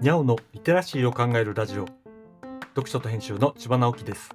[0.00, 1.86] にゃおのリテラシーを考えるラジオ。
[2.76, 4.30] 読書と編集の千葉直樹です。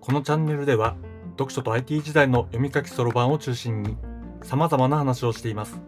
[0.00, 0.96] このチャンネルでは
[1.30, 3.96] 読書と IT 時代の読み書きそろばんを中心に
[4.44, 5.80] 様々な話をしています。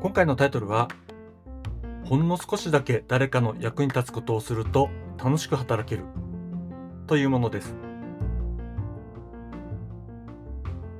[0.00, 0.88] 今回のタイトルは
[2.04, 4.90] ほんの少しだけ誰かの役に立つことをすると
[5.22, 6.02] 楽しく働ける。
[7.06, 7.76] というものです。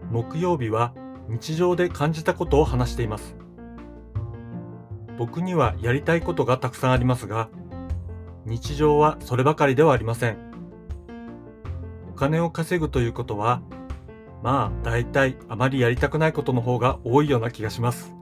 [0.09, 0.95] 木曜日は
[1.29, 3.35] 日常で感じたことを話しています。
[5.19, 7.49] 僕にはやりたいことがたくさんありますが
[8.45, 10.39] 日常はそればかりではありません。
[12.09, 13.61] お金を稼ぐということは
[14.43, 18.15] まあ大体あまりやりたくないことの方が多いような気がします。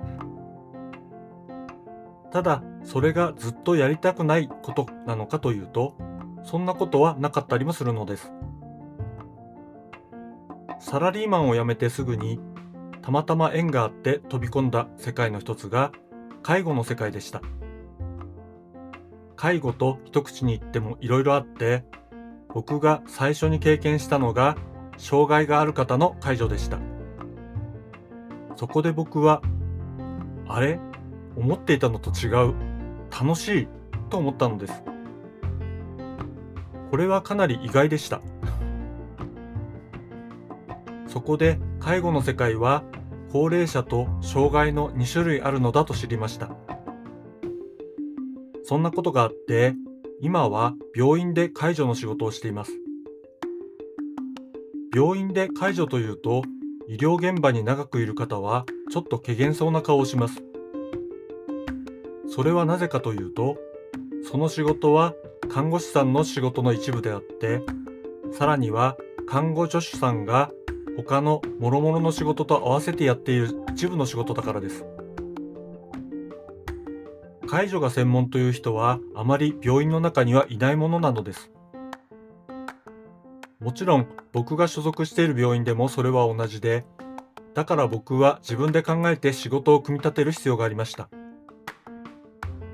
[2.33, 5.95] ただそれがずっとやりたくないことなのかというと
[6.43, 8.33] そんなことはなかったりもするのです。
[10.81, 12.41] サラリーマンを辞めてすぐに
[13.03, 15.93] たまたま縁があって飛び込んだ世界の一つが
[16.45, 17.41] 介護の世界でした。
[19.35, 21.85] 介護と一口に言ってもいろいろあって
[22.53, 24.57] 僕が最初に経験したのが
[24.99, 26.79] 障害がある方の介助でした。
[28.57, 29.41] そこで僕は
[30.47, 30.79] あれ？
[31.35, 32.55] 思っていたのと違う。
[33.11, 33.69] 楽しい。
[34.11, 34.83] と思ったのです。
[36.91, 38.21] これはかなり意外でした。
[41.09, 42.85] そこで介護の世界は
[43.35, 46.55] 高齢者と障害の2種類あるのだと知りました。
[48.63, 49.75] そんなことがあって、
[50.21, 52.71] 今は病院で介助の仕事をしています。
[54.95, 56.43] 病院で介助というと、
[56.87, 60.45] 医療現場に長くいる方はちょっと怪げそうな顔をします。
[62.29, 63.57] それはなぜかというと、
[64.31, 65.13] その仕事は
[65.49, 67.63] 看護師さんの仕事の一部であって、
[68.31, 68.97] さらには
[69.27, 70.53] 看護助手さんが
[70.97, 74.85] 他の諸々の仕事と合わせてやっている一部の仕事だからです。
[77.47, 81.51] 介助が専門という人はあまり病院の中にはいないものなのです。
[83.61, 86.85] もちろん僕が所属している病院でもそれは同じで、
[87.55, 91.09] だから僕は自分で考えて仕事を組み立てる必要がありました。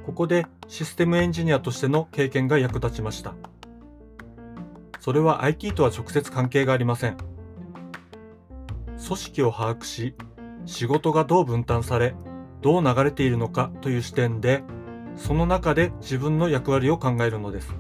[0.06, 3.34] ここでシステムエンジニアとしての経験が役立ちました。
[4.98, 7.29] それは IT とは直接関係がありません。
[9.10, 10.15] 組織を把握し、
[10.66, 12.15] 仕事がどう分担され、
[12.62, 14.62] どう流れているのかという視点で、
[15.16, 17.75] その中で自分の役割を考えるのです。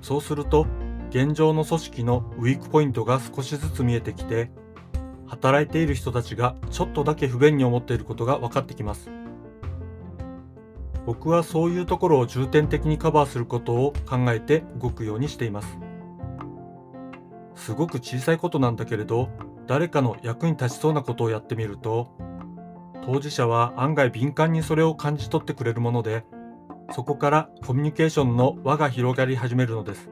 [0.00, 0.66] そうすると、
[1.10, 4.50] 現状の組織のウィークポイントが少しずつ見えてきて、
[5.26, 9.10] 働いている人たちがちょっとだけ不便に思っていることが分かってきます。
[11.04, 15.83] 僕はそういうところを重点的にカバーすることを考えて動くようにしています。
[17.54, 19.28] すごく小さいことなんだけれど
[19.66, 22.10] 誰かの役に立ちそうなことをやってみると
[23.04, 26.24] 当事者は案外敏感にそれを感じ取ってくれるもので
[26.92, 30.10] そこからコミュニケーションの輪が広がり始めるのです。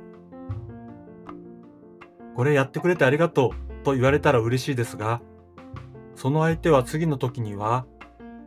[2.34, 5.20] これやってくれてありがとうと言われたら嬉しいですが
[6.14, 7.86] その相手は次の時には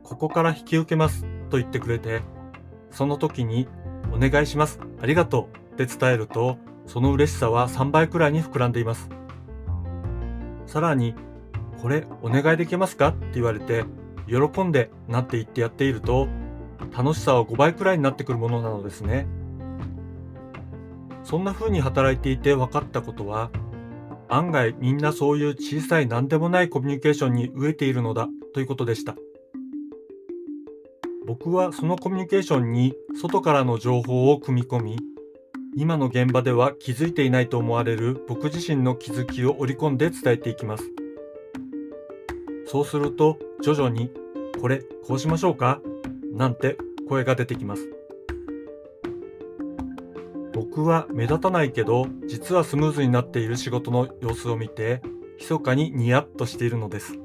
[0.04, 2.22] ここから引き受けますと言ってくれて
[2.92, 3.68] その時に
[4.14, 9.10] お願いしますありがとうって伝えるとその嬉しさは3倍くらいに膨らんでいます。
[10.66, 11.16] さらに、
[11.82, 13.10] これお願いできますか？
[13.10, 13.86] って言われて、
[14.28, 16.28] 喜んでなって言ってやっていると、
[16.96, 19.28] 楽しさは5倍くらいになってくるものなのですね。
[21.24, 23.50] そんな風に働いていて分かったことは、
[24.28, 29.16] 案外みんなそういう小さい何でもないコミュニケーションに飢えているのだということでした。
[31.28, 35.00] 僕はそのコミュニケーションに外からの情報を組み込み、
[35.78, 40.90] 今の現場では気づいていないと思われる僕自身の気づきを織り込んで伝えていきます。
[42.66, 44.10] そうすると徐々に
[44.62, 45.82] これこうしましょうか？
[46.32, 46.78] なんて
[47.10, 47.92] 声が出てきます。
[50.54, 55.02] 僕は目立たないけど実はスムーズになっている仕事の様子を見て
[55.38, 57.20] 密かにニヤッとしているのです。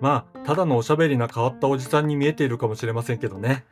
[0.00, 3.66] まあ、ただのおしゃべりな変わったおじさんに見えているかもしれませんけどね。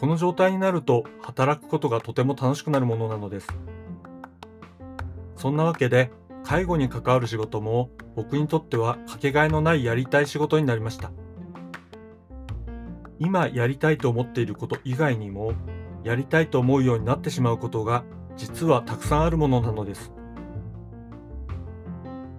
[0.00, 3.48] この状態になると働くことがとても楽しくなるものなのです。
[5.36, 6.10] そんなわけで
[6.42, 11.12] 介護に関わる仕事も僕にとってはかけがえのないやりたい仕事になりました。
[13.18, 15.52] 今やりたいと思っていること以外にも
[16.02, 18.02] やりたいと思うようになってしまうことが
[18.38, 20.14] 実はたくさんあるものなのです。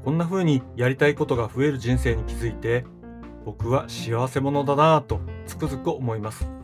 [0.04, 2.86] こんな風にやりたいことが増える人生に気づいて
[3.46, 6.61] 僕は幸せ者だなぁとつくづく思います。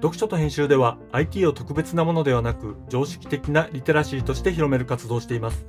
[0.00, 5.66] 読書と編集では IT を特別なものではなく常識的なリテラシーとして広める活動をしています。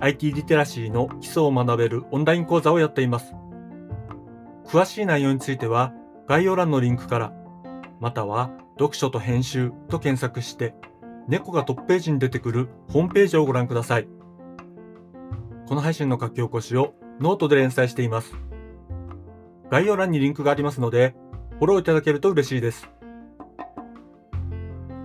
[0.00, 3.34] IT リテラシーの基礎を学べるオンライン講座をやっています。
[4.66, 5.92] 詳しい内容については
[6.26, 7.32] 概要欄のリンクから、
[8.00, 10.74] または読書と編集と検索して、
[11.28, 14.08] 猫がトップページに出てくるホームページをご覧ください。
[15.68, 18.34] この配信の書き起こしをノートで連載しています。
[19.70, 21.14] 概要欄にリンクがありますので、
[21.58, 22.90] フォローいただけると嬉しいです。